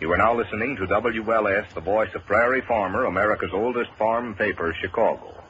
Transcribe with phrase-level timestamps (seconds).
[0.00, 4.74] You are now listening to WLS, the voice of Prairie Farmer, America's oldest farm paper,
[4.80, 5.44] Chicago.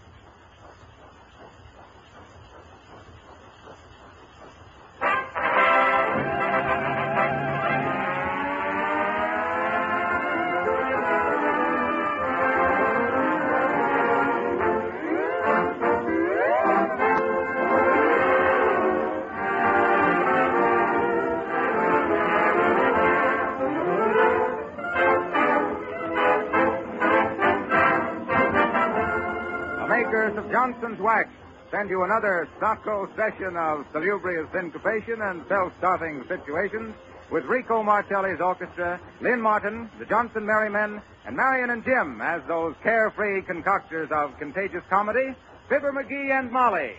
[31.90, 36.94] You another stocko session of salubrious syncopation and self-starting situations
[37.32, 42.76] with Rico Marcelli's orchestra, Lynn Martin, the Johnson Merrymen, and Marion and Jim as those
[42.84, 45.34] carefree concoctors of contagious comedy,
[45.68, 46.94] Fibber McGee and Molly.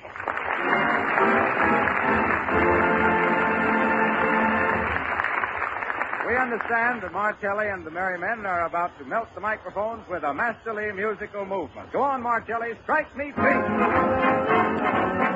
[6.52, 10.92] Understand that Marcelli and the Merrymen are about to melt the microphones with a masterly
[10.92, 11.90] musical movement.
[11.94, 15.31] Go on, Marcelli, strike me free.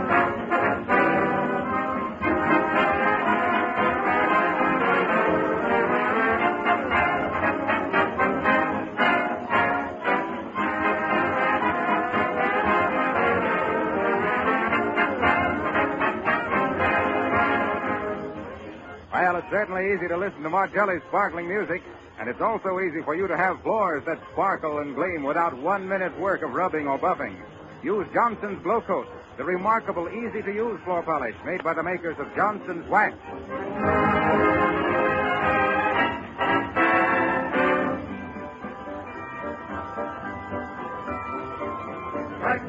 [19.66, 21.81] Certainly easy to listen to Marcelli's sparkling music,
[22.19, 25.89] and it's also easy for you to have floors that sparkle and gleam without one
[25.89, 27.35] minute's work of rubbing or buffing.
[27.81, 32.16] Use Johnson's Glow Coat, the remarkable, easy to use floor polish made by the makers
[32.19, 33.16] of Johnson's Wax.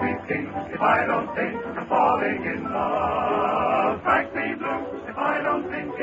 [0.01, 0.13] Me
[0.75, 4.01] if I don't think I'm falling in love.
[4.01, 5.95] Strike me blue if I don't think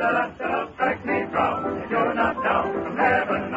[0.00, 3.52] strike me if you're not down from heaven.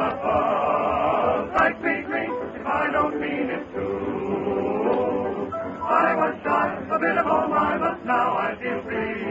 [1.54, 5.48] Strike me green if I don't mean it true.
[5.84, 9.24] I was shy, a bit of oh my, but now I feel free.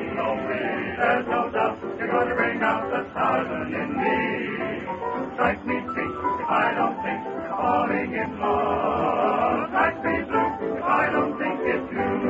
[0.97, 4.20] There's no doubt you're going to bring out the thousand in me.
[5.34, 9.69] Strike me if I don't think I'm falling in love.
[9.69, 12.22] Strike me blue if I don't think it's you.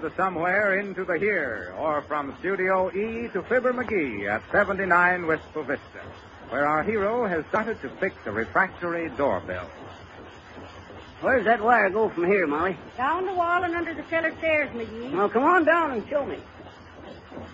[0.00, 5.26] Go the somewhere into the here, or from Studio E to Fibber McGee at 79
[5.26, 6.00] Wistful Vista,
[6.48, 9.68] where our hero has started to fix a refractory doorbell.
[11.20, 12.76] Where's that wire go from here, Molly?
[12.96, 15.12] Down the wall and under the cellar stairs, McGee.
[15.12, 16.38] Well, come on down and show me.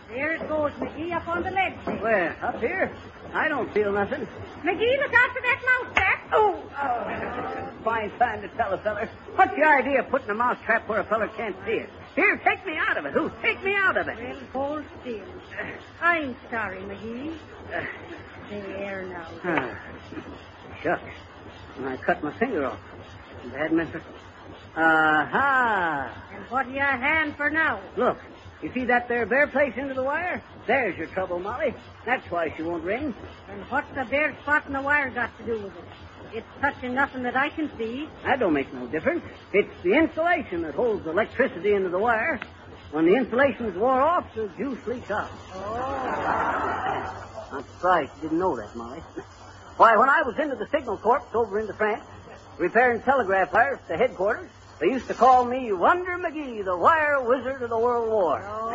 [0.08, 2.00] There it goes, McGee, up on the ledge.
[2.00, 2.36] Where?
[2.42, 2.92] Up here?
[3.34, 4.26] I don't feel nothing.
[4.62, 6.28] McGee, look out for that mouse trap.
[6.32, 6.62] Oh!
[6.80, 7.82] oh.
[7.82, 9.08] Fine time to tell a feller.
[9.34, 11.90] What's the idea of putting a mouse trap where a feller can't see it?
[12.16, 13.12] Here, take me out of it.
[13.12, 13.30] Who?
[13.42, 14.16] Take me out of it.
[14.18, 15.20] Well, hold still.
[16.00, 17.36] I'm sorry, McGee.
[18.48, 19.28] There now.
[19.44, 21.02] Ah, shucks.
[21.84, 22.78] I cut my finger off.
[23.52, 24.02] Bad mentor.
[24.76, 26.24] Aha!
[26.34, 27.80] And what you hand for now?
[27.96, 28.18] Look,
[28.62, 30.42] you see that there bare place into the wire?
[30.66, 31.74] There's your trouble, Molly.
[32.04, 33.14] That's why she won't ring.
[33.50, 35.84] And what's the bare spot in the wire got to do with it?
[36.36, 38.06] It's touching nothing that I can see.
[38.22, 39.22] That don't make no difference.
[39.54, 42.38] It's the insulation that holds the electricity into the wire.
[42.90, 45.30] When the insulation's wore off, the juice leaks out.
[45.54, 47.48] Oh.
[47.52, 49.00] I'm surprised you didn't know that, Molly.
[49.78, 52.04] Why, when I was into the Signal Corps over into France,
[52.58, 57.62] repairing telegraph wires to headquarters, they used to call me Wonder McGee, the wire wizard
[57.62, 58.42] of the World War.
[58.46, 58.68] Oh.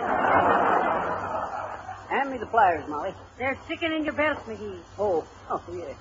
[2.09, 3.13] Hand me the pliers, Molly.
[3.37, 4.79] They're sticking in your belt, McGee.
[4.97, 5.93] Oh, oh, yeah.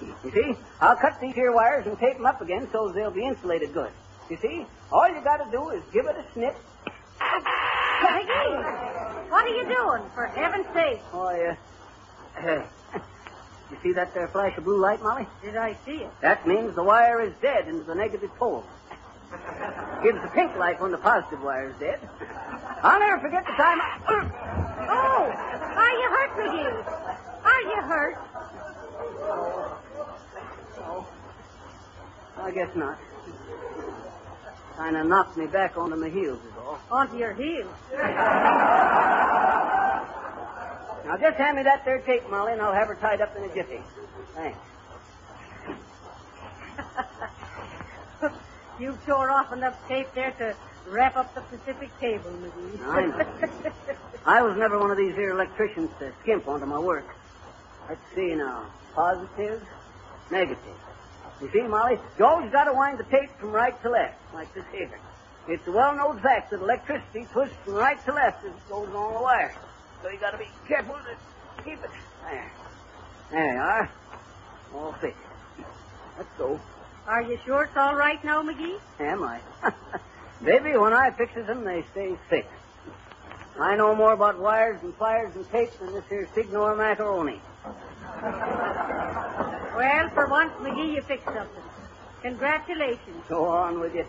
[0.00, 3.24] You see, I'll cut these here wires and tape them up again so they'll be
[3.24, 3.90] insulated good.
[4.28, 6.54] You see, all you got to do is give it a snip.
[7.18, 11.00] McGee, what are you doing, for heaven's sake?
[11.12, 11.56] Oh, yeah.
[12.36, 12.62] Uh,
[13.70, 15.26] You see that there flash of blue light, Molly?
[15.42, 16.10] Did I see it?
[16.20, 18.64] That means the wire is dead into the negative pole.
[20.04, 21.98] Gives the pink light when the positive wire is dead.
[22.82, 23.98] I'll never forget the time I...
[24.88, 25.32] Oh!
[25.74, 26.84] Are you hurt, McGee?
[27.44, 28.16] Are you hurt?
[32.38, 32.98] I guess not.
[34.76, 36.78] Kind of knocked me back onto my heels is all.
[36.90, 37.72] Onto your heels.
[41.06, 43.44] Now just hand me that there tape, Molly, and I'll have her tied up in
[43.44, 43.80] a jiffy.
[44.34, 44.58] Thanks.
[48.80, 50.54] You've tore off enough tape there to
[50.90, 52.82] wrap up the Pacific cable, McGee.
[52.86, 53.72] I know.
[54.26, 57.06] I was never one of these here electricians to skimp onto my work.
[57.88, 58.66] Let's see now.
[58.94, 59.62] Positive,
[60.30, 60.58] negative.
[61.40, 64.52] You see, Molly, you always got to wind the tape from right to left, like
[64.54, 64.90] this here.
[65.48, 69.14] It's a well-known fact that electricity twists from right to left as it goes along
[69.14, 69.54] the wire.
[70.02, 71.90] So you got to be careful to keep it.
[72.24, 72.52] There.
[73.30, 73.90] There you are.
[74.74, 75.18] All fixed.
[76.16, 76.58] Let's go.
[77.06, 78.80] Are you sure it's all right now, McGee?
[78.98, 79.40] Am I?
[80.44, 82.50] Baby, when I fixes them, they stay fixed.
[83.58, 87.40] I know more about wires and pliers and tapes than this here Signor macaroni.
[89.76, 91.62] Well, for once, McGee, you fixed something.
[92.22, 93.22] Congratulations.
[93.28, 94.06] Go on with you.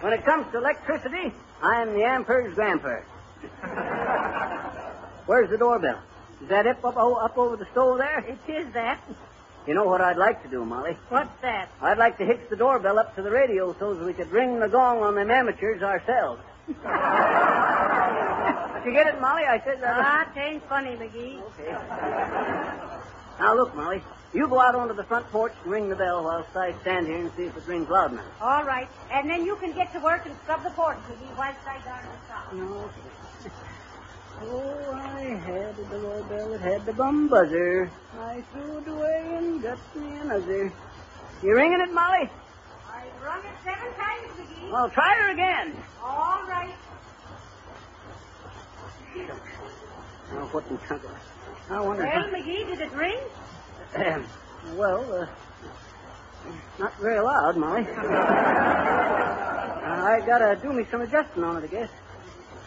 [0.00, 1.32] When it comes to electricity,
[1.62, 2.96] I'm the Ampere's grandpa.
[5.26, 6.00] Where's the doorbell?
[6.42, 8.18] Is that up, up, up over the stove there?
[8.18, 9.00] It is that.
[9.68, 10.96] You know what I'd like to do, Molly?
[11.08, 11.70] What's that?
[11.80, 14.58] I'd like to hitch the doorbell up to the radio so that we could ring
[14.58, 16.42] the gong on them amateurs ourselves.
[16.66, 16.74] Did
[18.84, 19.44] you get it, Molly?
[19.44, 19.96] I said that.
[19.96, 21.40] Ah, it ain't funny, McGee.
[21.40, 21.70] Okay.
[23.38, 24.02] Now look, Molly.
[24.34, 27.18] You go out onto the front porch and ring the bell whilst I stand here
[27.18, 28.24] and see if it rings loud enough.
[28.42, 28.88] All right.
[29.12, 32.04] And then you can get to work and scrub the porch, McGee, whilst I guard
[32.04, 32.52] the shop.
[32.52, 32.90] No.
[34.42, 36.52] Oh, I had the doorbell.
[36.52, 37.88] It had the bum buzzer.
[38.18, 40.72] I threw it away and got me another.
[41.40, 42.28] You ringing it, Molly?
[42.90, 44.72] I've rung it seven times, McGee.
[44.72, 45.76] Well, try her again.
[46.02, 46.74] All right.
[50.32, 51.06] Now, what in of...
[51.70, 52.02] I wonder...
[52.02, 53.18] Well, McGee, did it ring?
[54.76, 55.26] Well, uh,
[56.80, 57.82] not very loud, Molly.
[57.82, 57.92] uh,
[59.84, 61.90] I gotta do me some adjusting on it, I guess.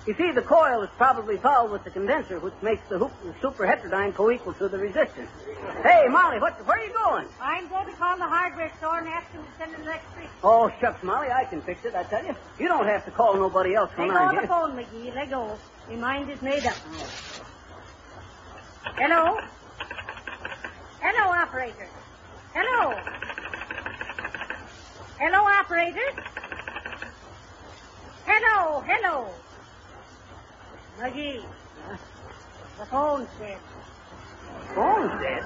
[0.05, 3.33] You see, the coil is probably fouled with the condenser, which makes the hoop the
[3.45, 5.27] superheterodyne co-equal to the resistance.
[5.83, 7.27] Hey, Molly, what, where are you going?
[7.41, 10.31] I'm going to call the hardware store and ask them to send an electrician.
[10.43, 12.35] Oh, shucks, Molly, I can fix it, I tell you.
[12.59, 14.47] You don't have to call nobody else when I'm of the here.
[14.47, 15.13] phone, McGee.
[15.13, 15.59] Let go.
[15.89, 16.77] My mind is made up.
[18.95, 19.37] Hello?
[20.99, 21.87] Hello, operator.
[22.53, 22.93] Hello?
[25.19, 26.09] Hello, operator?
[28.25, 29.29] Hello, hello.
[30.99, 31.43] McGee.
[32.79, 33.57] The phone's dead.
[34.75, 35.43] Phone's dead.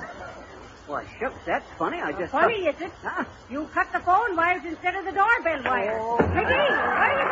[0.88, 2.02] Why, shucks, that's funny.
[2.02, 2.32] I just...
[2.32, 2.92] Funny, is it?
[3.04, 3.24] Huh?
[3.50, 6.02] You cut the phone wires instead of the doorbell wires.
[6.02, 6.18] Oh.
[6.18, 7.28] McGee, where are you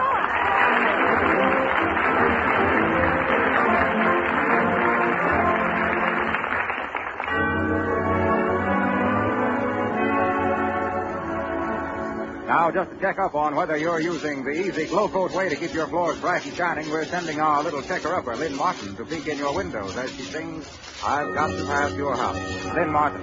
[2.44, 2.49] going?
[12.50, 15.56] Now, just to check up on whether you're using the easy glow coat way to
[15.56, 19.28] keep your floors bright and shining, we're sending our little checker-upper, Lynn Martin, to peek
[19.28, 20.66] in your windows as she sings,
[21.06, 22.36] I've Got to Pass Your House.
[22.74, 23.22] Lynn Martin.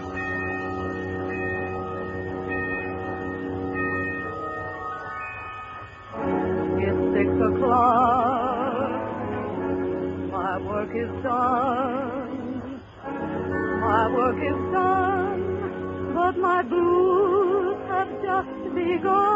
[6.86, 9.02] It's six o'clock.
[10.30, 12.80] My work is done.
[13.80, 17.25] My work is done, but my have
[18.86, 19.26] begun.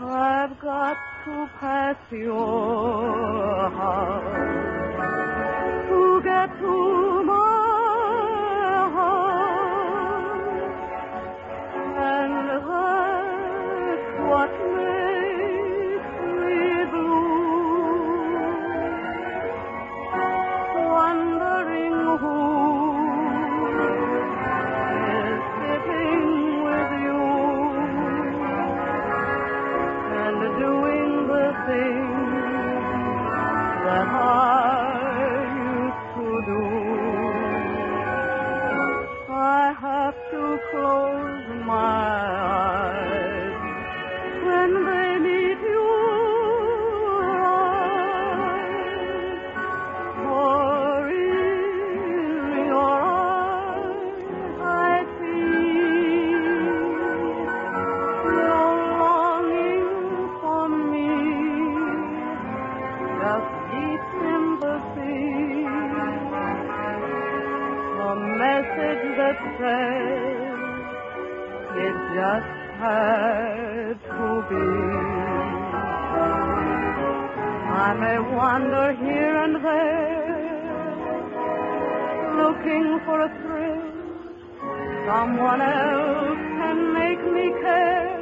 [0.00, 4.38] I've got to pass your house
[5.88, 7.07] to get to
[79.62, 81.24] there,
[82.36, 83.82] looking for a thrill.
[85.06, 88.18] Someone else can make me care.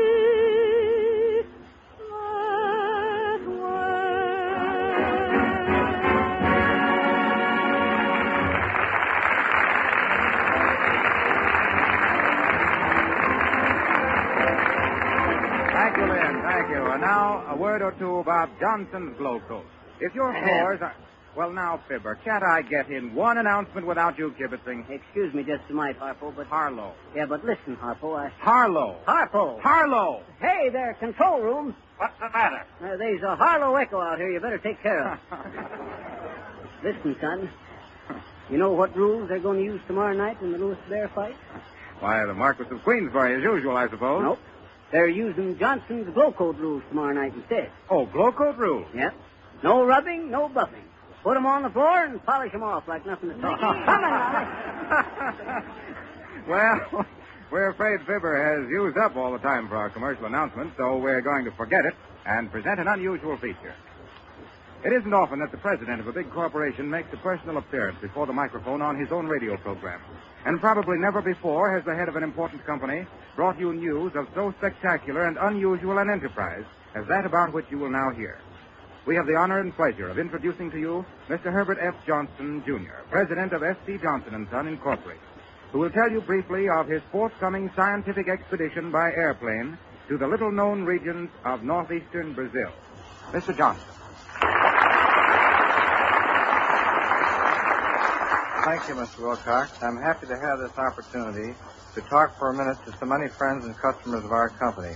[17.51, 19.65] a word or two about Johnson's Glow Coat.
[19.99, 20.95] If your floors are.
[21.35, 24.89] Well, now, Fibber, can't I get in one announcement without you kibitzing?
[24.89, 26.93] Excuse me just a minute, Harpo, but Harlow.
[27.15, 28.17] yeah, but listen, Harpo.
[28.19, 28.29] I...
[28.39, 28.97] Harlow.
[29.07, 29.61] Harpo.
[29.61, 30.23] Harlow.
[30.41, 31.75] Hey there, control room.
[31.97, 32.65] What's the matter?
[32.81, 34.29] Uh, there's a Harlow Echo out here.
[34.29, 35.19] You better take care of.
[36.83, 37.49] listen, son.
[38.49, 41.35] You know what rules they're going to use tomorrow night in the Louis Baer fight?
[42.01, 44.23] Why, the Marquis of Queensberry, as usual, I suppose.
[44.23, 44.39] Nope.
[44.91, 47.69] They're using Johnson's Glow Coat rules tomorrow night instead.
[47.89, 48.87] Oh, Glow Coat rules?
[48.93, 49.13] Yep.
[49.63, 50.83] No rubbing, no buffing.
[51.23, 53.57] Put 'em on the floor and polish 'em off like nothing at all.
[53.57, 55.63] Come on,
[56.47, 57.05] well,
[57.51, 61.21] we're afraid Fibber has used up all the time for our commercial announcement, so we're
[61.21, 61.93] going to forget it
[62.25, 63.75] and present an unusual feature.
[64.83, 68.25] It isn't often that the president of a big corporation makes a personal appearance before
[68.25, 70.01] the microphone on his own radio program.
[70.45, 73.05] And probably never before has the head of an important company
[73.35, 77.77] brought you news of so spectacular and unusual an enterprise as that about which you
[77.77, 78.39] will now hear.
[79.05, 81.51] We have the honor and pleasure of introducing to you Mr.
[81.51, 81.95] Herbert F.
[82.05, 83.97] Johnson, Jr., president of S.C.
[83.97, 85.23] Johnson & Son, Incorporated,
[85.71, 90.83] who will tell you briefly of his forthcoming scientific expedition by airplane to the little-known
[90.83, 92.71] regions of northeastern Brazil.
[93.31, 93.55] Mr.
[93.55, 94.00] Johnson.
[98.63, 99.25] Thank you, Mr.
[99.25, 99.71] Wilcox.
[99.81, 101.57] I'm happy to have this opportunity
[101.95, 104.93] to talk for a minute to so many friends and customers of our company.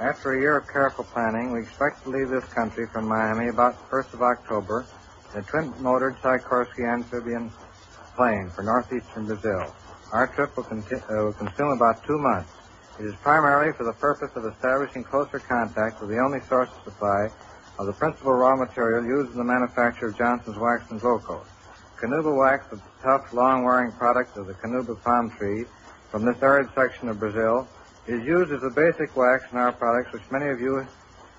[0.00, 3.78] After a year of careful planning, we expect to leave this country from Miami about
[3.78, 4.84] the 1st of October
[5.32, 7.52] in a twin-motored Sikorsky amphibian
[8.16, 9.72] plane for northeastern Brazil.
[10.10, 12.50] Our trip will, conti- uh, will consume about two months.
[12.98, 16.82] It is primarily for the purpose of establishing closer contact with the only source of
[16.82, 17.30] supply
[17.78, 21.46] of the principal raw material used in the manufacture of Johnson's wax and glow coat.
[21.96, 25.64] Carnauba wax, the tough, long-wearing product of the Carnauba palm tree
[26.10, 27.68] from this arid section of Brazil,
[28.06, 30.86] is used as a basic wax in our products, which many of you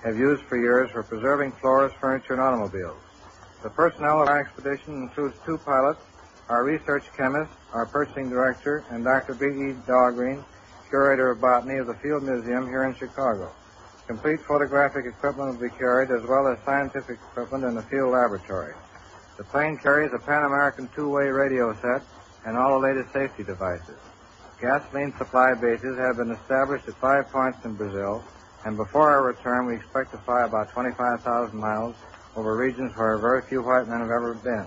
[0.03, 2.97] have used for years for preserving floors, furniture, and automobiles.
[3.63, 6.01] The personnel of our expedition includes two pilots,
[6.50, 9.33] our research chemist, our purchasing director, and Dr.
[9.33, 9.74] B.E.
[9.88, 10.43] Dahlgren,
[10.89, 13.51] curator of botany of the Field Museum here in Chicago.
[14.07, 18.75] Complete photographic equipment will be carried, as well as scientific equipment in the field laboratory.
[19.38, 22.01] The plane carries a Pan American two-way radio set
[22.46, 23.98] and all the latest safety devices.
[24.62, 28.24] Gasoline supply bases have been established at five points in Brazil,
[28.63, 31.96] and before our return, we expect to fly about 25,000 miles
[32.36, 34.65] over regions where very few white men have ever been.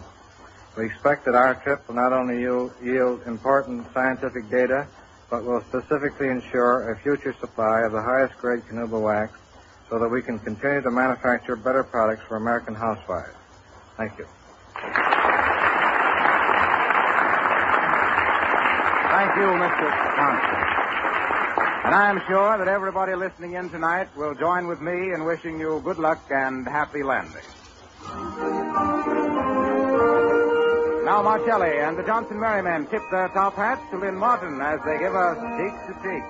[0.76, 4.86] We expect that our trip will not only yield, important scientific data,
[5.30, 9.32] but will specifically ensure a future supply of the highest grade Carnauba wax
[9.88, 13.34] so that we can continue to manufacture better products for American housewives.
[13.96, 14.26] Thank you.
[19.10, 19.88] Thank you, Mr.
[20.16, 20.54] Johnson.
[21.84, 25.58] And I am sure that everybody listening in tonight will join with me in wishing
[25.58, 27.42] you good luck and happy landing.
[31.04, 34.98] Now Marcelli and the Johnson Merrymen tip their top hats to Lynn Martin as they
[34.98, 36.22] give us cheek to cheek.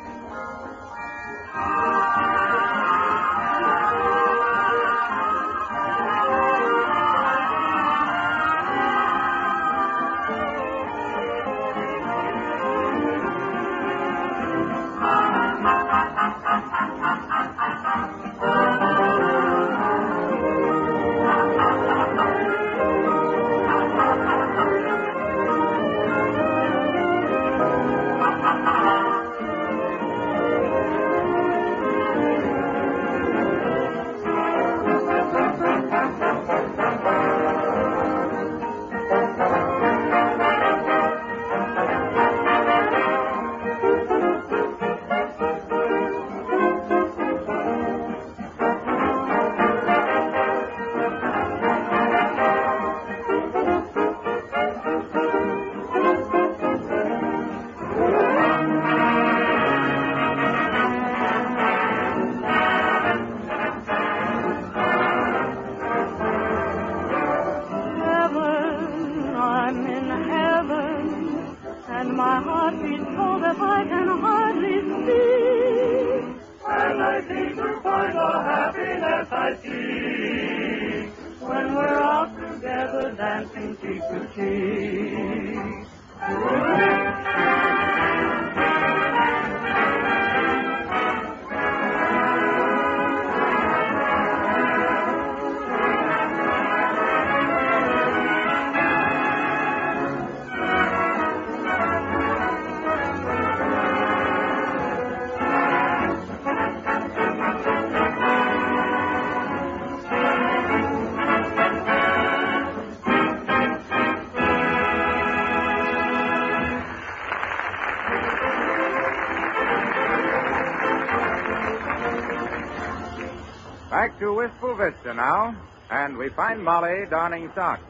[123.99, 125.57] Back to Wistful Vista now,
[125.90, 127.83] and we find Molly darning socks,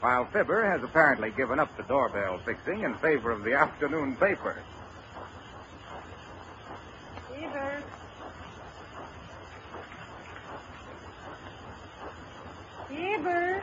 [0.00, 4.56] while Fibber has apparently given up the doorbell fixing in favor of the afternoon paper.
[7.28, 7.82] Fibber.
[12.88, 13.62] Fibber.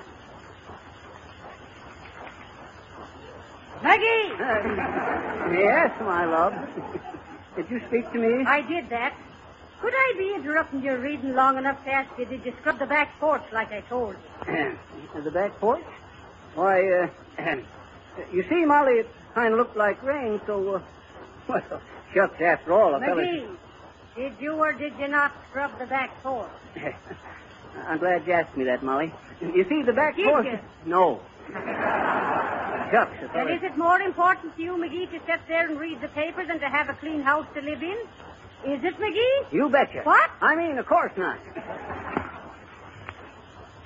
[3.82, 4.04] Maggie!
[5.64, 6.54] yes, my love.
[7.56, 8.46] Did you speak to me?
[8.46, 9.16] I did that.
[9.82, 12.86] Could I be interrupting your reading long enough to ask you, did you scrub the
[12.86, 14.16] back porch like I told
[14.48, 14.78] you?
[15.24, 15.84] the back porch?
[16.56, 17.08] Why, uh,
[18.34, 20.82] you see, Molly, it kind of looked like rain, so, uh,
[21.48, 21.82] well,
[22.14, 23.22] shucks, after all, a fella...
[23.22, 23.56] McGee,
[24.16, 26.50] did you or did you not scrub the back porch?
[27.86, 29.14] I'm glad you asked me that, Molly.
[29.42, 30.46] You see, the back Did porch...
[30.46, 30.60] you?
[30.86, 31.22] No.
[32.92, 36.02] Shucks, a And is it more important to you, McGee, to sit there and read
[36.02, 37.98] the paper than to have a clean house to live in?
[38.66, 39.54] Is it, McGee?
[39.54, 40.02] You betcha.
[40.04, 40.30] What?
[40.42, 41.38] I mean, of course not.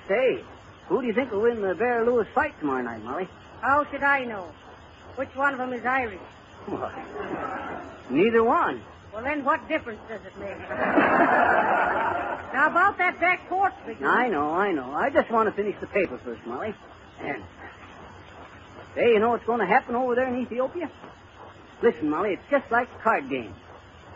[0.08, 0.42] Say,
[0.88, 3.28] who do you think will win the Baer Louis fight tomorrow night, Molly?
[3.60, 4.48] How should I know?
[5.16, 6.18] Which one of them is Irish?
[6.66, 6.92] What?
[8.10, 8.80] Neither one.
[9.12, 10.58] Well, then what difference does it make?
[10.58, 14.04] now, about that back porch, McGee.
[14.06, 14.90] I know, I know.
[14.92, 16.74] I just want to finish the paper first, Molly.
[17.20, 17.42] And
[18.94, 20.90] say, you know what's going to happen over there in Ethiopia?
[21.82, 23.54] Listen, Molly, it's just like a card game.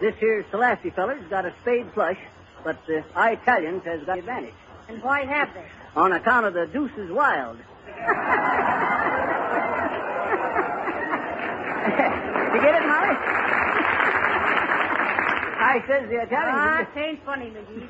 [0.00, 2.18] This here Selassie feller's got a spade flush,
[2.64, 4.54] but the Italians has got the advantage
[4.88, 5.64] And why have they?
[5.94, 7.56] on account of the deuce is wild.
[12.54, 13.16] you get it, Molly?
[15.58, 16.58] I says the Italians.
[16.58, 17.88] Ah, it ain't funny, McGee.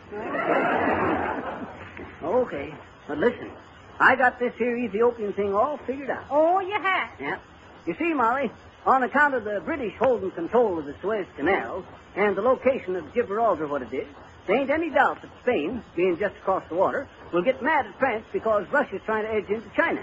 [2.23, 2.75] Okay,
[3.09, 3.51] but listen,
[3.99, 6.25] I got this here Ethiopian thing all figured out.
[6.31, 7.11] Oh, you have.
[7.21, 7.39] Yeah.
[7.87, 8.51] You see, Molly,
[8.87, 13.13] on account of the British holding control of the Suez Canal and the location of
[13.13, 14.07] Gibraltar, what it is,
[14.47, 17.99] there ain't any doubt that Spain, being just across the water, will get mad at
[17.99, 20.01] France because Russia's trying to edge into China.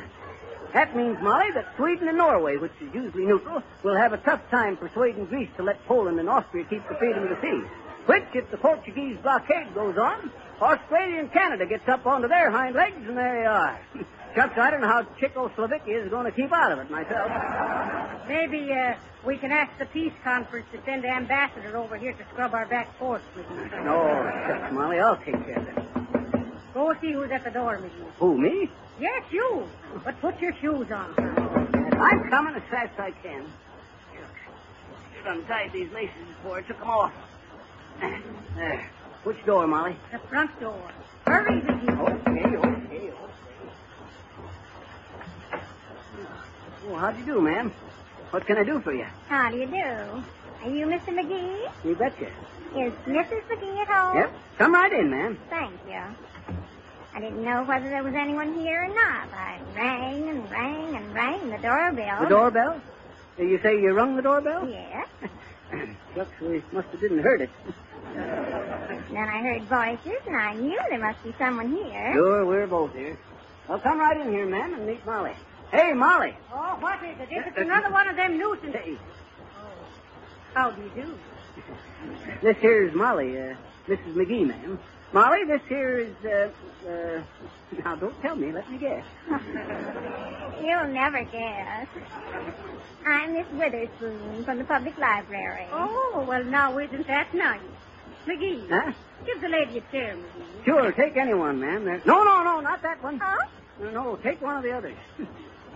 [0.73, 4.41] That means, Molly, that Sweden and Norway, which is usually neutral, will have a tough
[4.49, 7.63] time persuading Greece to let Poland and Austria keep the freedom of the sea.
[8.05, 10.29] Which, if the Portuguese blockade goes on,
[10.61, 13.79] Australia and Canada gets up onto their hind legs, and there you are.
[14.35, 17.29] Chucks, I don't know how Czechoslovakia is going to keep out of it myself.
[18.27, 22.23] Maybe uh, we can ask the peace conference to send an ambassador over here to
[22.31, 23.85] scrub our back porch, McGee.
[23.85, 26.73] No, shucks, Molly, I'll take care of it.
[26.73, 28.11] Go see who's at the door, McGee.
[28.17, 28.69] Who, me?
[28.99, 29.67] Yes, you.
[30.03, 31.13] But put your shoes on.
[31.99, 33.45] I'm coming as fast as I can.
[35.17, 37.13] Should untied these laces before I took them off.
[38.55, 38.89] There.
[39.25, 39.95] Which door, Molly?
[40.11, 40.89] The front door.
[41.27, 41.99] Hurry, McGee.
[41.99, 43.13] Okay, okay, okay.
[46.89, 47.71] Oh, how do you do, ma'am?
[48.31, 49.05] What can I do for you?
[49.27, 50.23] How do you do?
[50.63, 51.09] Are you Mr.
[51.09, 51.69] McGee?
[51.85, 52.27] You betcha.
[52.75, 53.43] Is Mrs.
[53.49, 54.17] McGee at home?
[54.17, 54.33] Yep.
[54.57, 55.37] Come right in, ma'am.
[55.49, 56.01] Thank you.
[57.15, 59.27] I didn't know whether there was anyone here or not.
[59.33, 62.21] I rang and rang and rang the doorbell.
[62.21, 62.81] The doorbell?
[63.37, 64.67] You say you rung the doorbell?
[64.67, 65.07] Yes.
[66.15, 67.49] Shucks, we must have didn't heard it.
[68.13, 72.13] Then I heard voices, and I knew there must be someone here.
[72.13, 73.17] Sure, we're both here.
[73.67, 75.33] Well, come right in here, ma'am, and meet Molly.
[75.73, 76.35] Hey, Molly.
[76.53, 77.27] Oh, what is it?
[77.31, 77.49] It's it?
[77.49, 78.73] Is it another one of them nuisances?
[78.83, 78.97] Hey,
[80.53, 81.13] How do you do?
[82.43, 83.55] this here's Molly, uh,
[83.87, 84.13] Mrs.
[84.13, 84.77] McGee, ma'am.
[85.13, 86.49] Molly, this here is, uh,
[86.87, 87.21] uh,
[87.83, 89.03] now don't tell me, let me guess.
[90.63, 91.87] You'll never guess.
[93.07, 95.65] I'm Miss Witherspoon from the public library.
[95.71, 97.59] Oh, well, now isn't that nice?
[98.27, 98.91] McGee, Huh?
[99.25, 100.65] give the lady a chair, McGee.
[100.65, 101.85] Sure, take any one, ma'am.
[102.05, 103.17] No, no, no, not that one.
[103.19, 103.47] Huh?
[103.81, 104.95] No, no, take one of the others.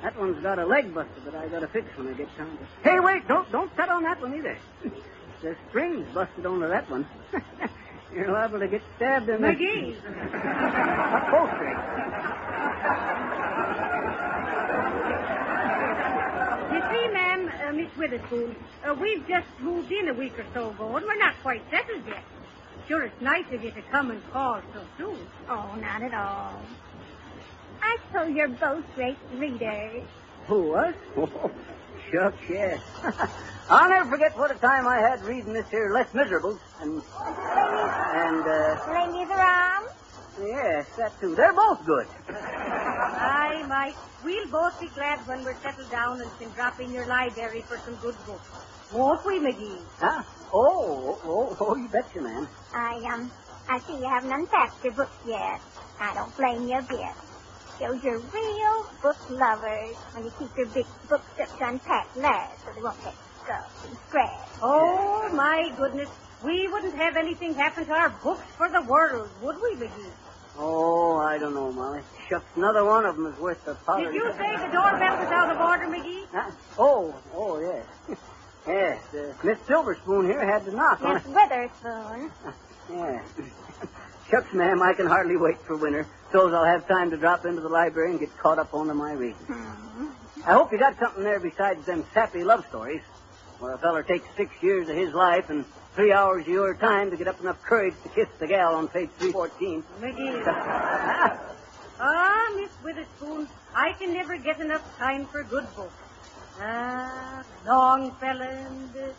[0.07, 2.89] that one's got a leg busted that I gotta fix when I get time to.
[2.89, 4.57] Hey, wait, don't don't cut on that one either.
[5.41, 7.05] the spring's busted onto that one.
[8.15, 9.47] You're liable to get stabbed in the.
[9.49, 9.97] McGee.
[11.13, 11.75] Upholstery.
[16.71, 18.55] You see, ma'am, uh, Miss Witherspoon,
[18.87, 22.07] uh, we've just moved in a week or so ago, and we're not quite settled
[22.07, 22.23] yet.
[22.87, 25.27] sure it's nice of you to come and call so soon.
[25.49, 26.61] Oh, not at all.
[27.87, 30.03] I suppose you're both great readers.
[30.47, 30.93] Who was?
[31.17, 31.51] Oh,
[32.11, 32.79] shucks, yes.
[33.69, 36.59] I'll never forget what a time I had reading this here Les Miserables.
[36.79, 39.91] And, and, uh, Les Miserables?
[40.39, 41.35] yes, that too.
[41.35, 42.07] They're both good.
[42.29, 43.95] Aye, Mike.
[44.23, 47.77] We'll both be glad when we're settled down and can drop in your library for
[47.79, 48.47] some good books.
[48.93, 49.81] Won't we, McGee?
[49.99, 50.23] Huh?
[50.53, 52.47] Oh, oh, oh, you betcha, man.
[52.73, 53.31] I, um,
[53.69, 55.59] I see you haven't unpacked your books yet.
[55.99, 57.26] I don't blame you a bit.
[57.79, 62.63] Shows you're real book lovers when you keep your big books up to unpack last
[62.65, 63.13] so they won't get
[63.43, 64.51] scuffed and scratched.
[64.63, 66.09] Oh, my goodness.
[66.43, 70.09] We wouldn't have anything happen to our books for the world, would we, McGee?
[70.57, 72.01] Oh, I don't know, Molly.
[72.27, 74.11] Shucks, another one of them is worth the powder.
[74.11, 76.25] Did you say the doorbell was out of order, McGee?
[76.33, 76.51] Huh?
[76.79, 78.17] Oh, oh, yes.
[78.67, 82.31] yes, uh, Miss Silverspoon here had to knock on Miss Witherspoon.
[82.89, 83.21] Yeah.
[84.29, 86.05] Shucks, ma'am, I can hardly wait for winter.
[86.33, 89.13] So's I'll have time to drop into the library and get caught up on my
[89.13, 89.39] reading.
[89.47, 90.11] Hmm.
[90.45, 93.01] I hope you got something there besides them sappy love stories,
[93.59, 97.09] where a feller takes six years of his life and three hours of your time
[97.09, 99.83] to get up enough courage to kiss the gal on page 314.
[100.01, 100.43] McGee.
[100.47, 101.39] Ah,
[101.99, 105.93] Ah, Miss Witherspoon, I can never get enough time for good books.
[106.61, 109.13] Ah, Longfellow and, uh,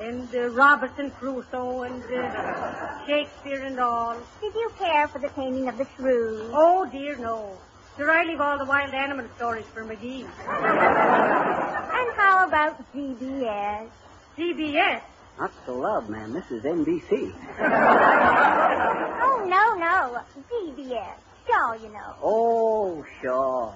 [0.00, 4.16] and uh, Robinson Crusoe and uh, Shakespeare and all.
[4.40, 6.50] Did you care for the taming of the shrew?
[6.52, 7.56] Oh, dear, no.
[7.96, 10.24] Sure, I leave all the wild animal stories for McGee.
[10.24, 13.88] And how about GBS?
[14.36, 15.00] CBS.
[15.38, 16.32] not so loud, ma'am.
[16.32, 17.32] This is NBC.
[19.26, 20.20] Oh, no, no.
[20.50, 21.16] CBS.
[21.46, 22.14] Shaw, you know.
[22.22, 23.74] Oh, sure.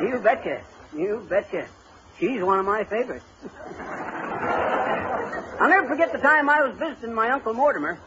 [0.00, 0.62] you betcha.
[0.94, 1.66] You betcha.
[2.18, 3.24] She's one of my favorites.
[5.58, 7.98] I'll never forget the time I was visiting my Uncle Mortimer.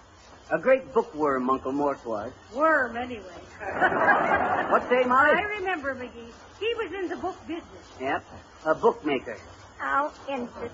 [0.52, 2.32] A great bookworm, Uncle Mort was.
[2.54, 3.24] Worm, anyway.
[4.70, 5.32] What say, Molly?
[5.32, 6.32] I remember McGee.
[6.60, 7.66] He was in the book business.
[8.00, 8.24] Yep,
[8.66, 9.38] a bookmaker.
[9.78, 10.72] How interesting.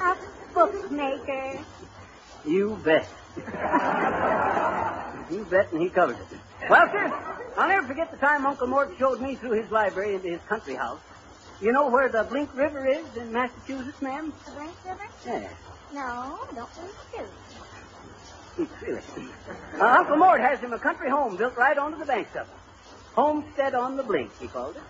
[0.00, 0.16] A
[0.54, 1.64] bookmaker.
[2.44, 3.08] You bet.
[5.30, 6.38] you bet, and he covered it.
[6.70, 7.12] Well, sir,
[7.56, 10.74] I'll never forget the time Uncle Mort showed me through his library into his country
[10.74, 11.00] house.
[11.62, 14.32] You know where the Blink River is in Massachusetts, ma'am?
[14.46, 15.08] The Blank River?
[15.24, 15.48] Yeah.
[15.94, 16.68] No, don't.
[18.58, 19.00] It's really.
[19.78, 22.54] Uh, Uncle Mort has him a country home built right onto the banks of it.
[23.14, 24.82] Homestead on the Blink, he called it.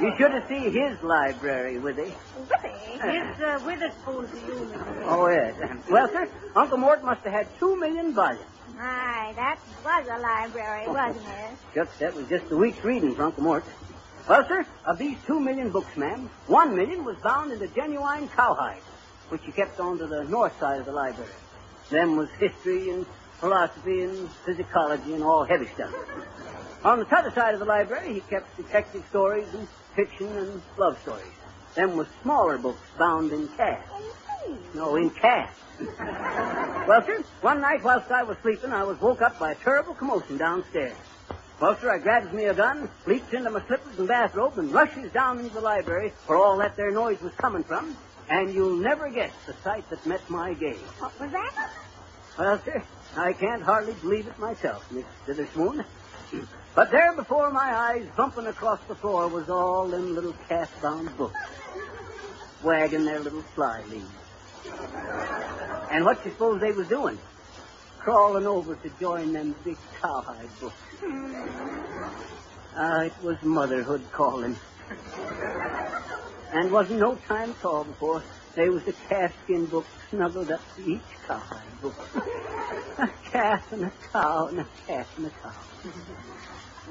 [0.00, 2.12] You should have seen his library Withy.
[2.48, 2.72] Withy?
[3.02, 4.72] It's uh, Witherspoon to you.
[5.04, 5.54] Oh, yes.
[5.90, 8.46] Well, sir, Uncle Mort must have had two million volumes.
[8.76, 11.50] My, that was a library, wasn't it?
[11.74, 13.64] Shucks, that was just a week's reading for Uncle Mort.
[14.28, 18.28] Well, sir, of these two million books, ma'am, one million was bound in the genuine
[18.36, 18.84] cowhide,
[19.30, 21.34] which he kept on to the north side of the library.
[21.90, 23.06] Them was history and
[23.40, 25.90] philosophy and physicology and all heavy stuff.
[26.84, 30.94] On the other side of the library, he kept detective stories and fiction and love
[31.02, 31.34] stories.
[31.76, 33.82] Them was smaller books bound in calf.
[34.74, 35.50] No, in calf.
[36.88, 39.94] well, sir, one night whilst I was sleeping, I was woke up by a terrible
[39.94, 40.96] commotion downstairs.
[41.60, 45.12] Well, sir, I grabs me a gun, leaps into my slippers and bathrobe, and rushes
[45.12, 47.98] down into the library where all that there noise was coming from.
[48.30, 50.80] And you'll never guess the sight that met my gaze.
[50.98, 51.70] What was that?
[52.38, 52.82] Well, sir,
[53.16, 55.84] I can't hardly believe it myself, Miss Witherspoon.
[56.72, 61.34] But there before my eyes, bumping across the floor, was all them little calf-bound books,
[62.62, 64.06] wagging their little fly leaves.
[65.90, 67.18] And what you suppose they was doing?
[68.04, 70.74] Crawling over to join them big cowhide books.
[72.76, 74.56] Ah, it was motherhood calling.
[76.52, 78.24] And wasn't no time at all before
[78.56, 81.94] there was a calfskin book snuggled up to each cowhide book.
[81.94, 85.62] A calf and a cow and a calf and a cow.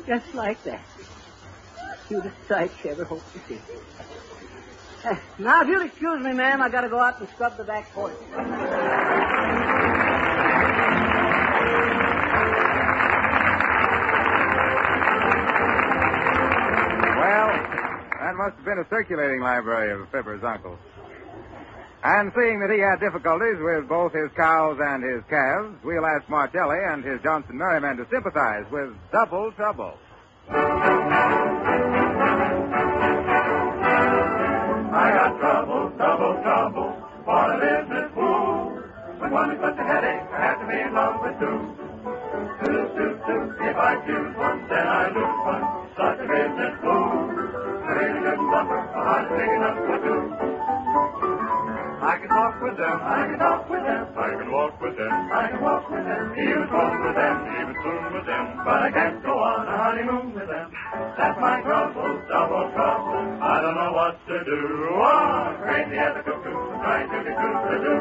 [0.08, 0.86] Just like that.
[2.08, 3.60] Cutest sight you ever hoped to see.
[5.40, 8.16] Now, if you'll excuse me, ma'am, I gotta go out and scrub the back porch.
[18.30, 20.78] That must have been a circulating library of Fibber's uncle.
[22.04, 26.30] And seeing that he had difficulties with both his cows and his calves, we'll ask
[26.30, 29.98] Marcelli and his Johnson Merrymen to sympathize with Double Trouble.
[30.48, 30.54] I
[35.10, 38.78] got trouble, trouble, trouble, for a business fool.
[39.26, 41.66] When one is such a headache, I have to be in love with two.
[42.62, 43.09] Two, two,
[43.80, 45.64] I choose one, then I lose one.
[45.96, 47.16] Such fool.
[47.80, 50.20] A really good bumper, a heart big enough for two.
[52.00, 52.98] I can talk with them.
[53.00, 54.04] I can talk with them.
[54.20, 55.14] I can walk with them.
[55.32, 56.24] I can walk with them.
[56.44, 57.36] Even spoon with them.
[57.56, 58.44] Even spoon with them.
[58.68, 60.68] But I can't go on a honeymoon with them.
[61.16, 63.16] That's my trouble, double trouble.
[63.40, 64.60] I don't know what to do.
[64.92, 66.52] Oh, crazy as a cuckoo,
[66.84, 67.96] trying to be good to do.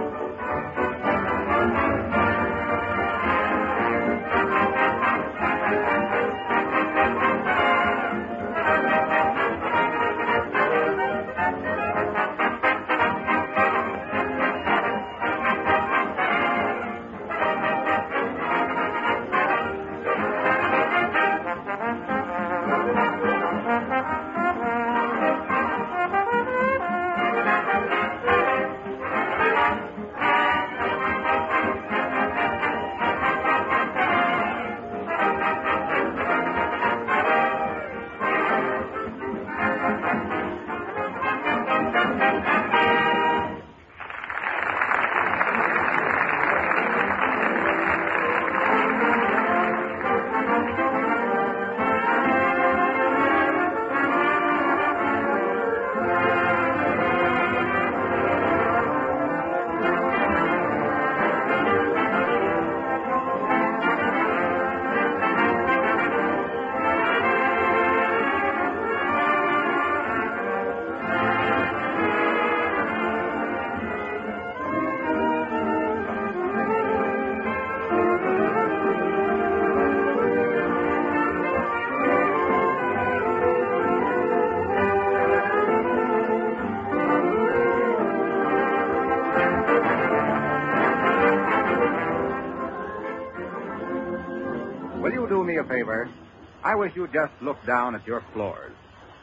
[96.78, 98.72] Wish you'd just look down at your floors.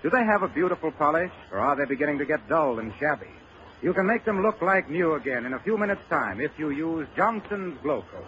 [0.04, 3.32] Do they have a beautiful polish, or are they beginning to get dull and shabby?
[3.82, 6.70] You can make them look like new again in a few minutes' time if you
[6.70, 8.28] use Johnson's Glow Coat.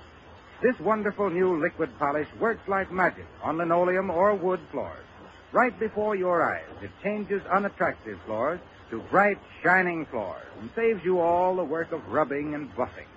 [0.61, 5.05] This wonderful new liquid polish works like magic on linoleum or wood floors.
[5.51, 8.59] Right before your eyes, it changes unattractive floors
[8.89, 13.11] to bright, shining floors and saves you all the work of rubbing and buffing.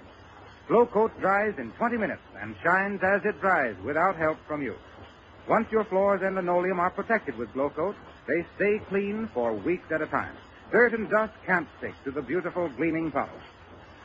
[0.66, 4.74] Glow Coat dries in 20 minutes and shines as it dries without help from you.
[5.50, 7.96] Once your floors and linoleum are protected with Glow Coat,
[8.28, 10.36] they stay clean for weeks at a time.
[10.70, 13.32] Dirt and dust can't stick to the beautiful gleaming polish.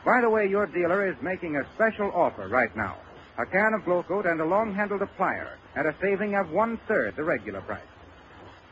[0.04, 2.96] By the way, your dealer is making a special offer right now.
[3.38, 7.22] A can of Glow Coat and a long-handled applier at a saving of one-third the
[7.22, 7.78] regular price.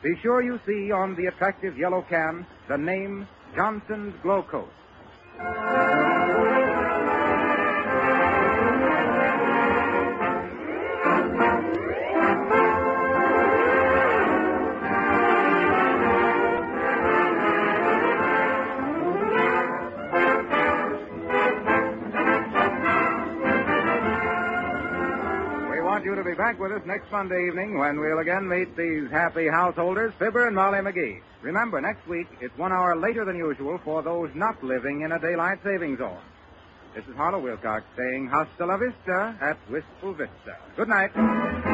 [0.02, 4.72] Be sure you see on the attractive yellow can the name Johnson's Glow Coat.
[26.44, 30.54] Back with us next Monday evening when we'll again meet these happy householders, Fibber and
[30.54, 31.22] Molly McGee.
[31.40, 35.18] Remember, next week it's one hour later than usual for those not living in a
[35.18, 36.20] daylight saving zone.
[36.94, 40.58] This is Harlow Wilcox saying hasta la vista at Wistful Vista.
[40.76, 41.73] Good night.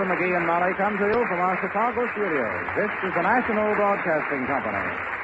[0.00, 2.64] Fibber McGee and Molly come to you from our Chicago studios.
[2.74, 5.19] This is the National Broadcasting Company.